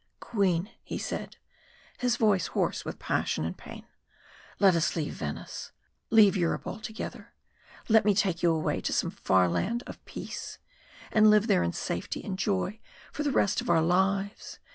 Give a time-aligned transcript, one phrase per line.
[0.19, 1.35] "Queen," he said,
[1.99, 3.85] his voice hoarse with passion and pain,
[4.57, 5.73] "let us leave Venice
[6.09, 7.35] leave Europe altogether
[7.87, 10.57] let me take you away to some far land of peace,
[11.11, 12.79] and live there in safety and joy
[13.11, 14.57] for the rest of our lives.